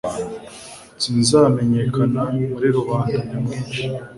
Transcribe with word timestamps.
sinzamenyekana 1.01 2.21
muri 2.51 2.67
rubanda 2.77 3.17
nyamwinshi 3.27 3.83